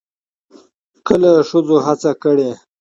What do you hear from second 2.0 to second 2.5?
کړې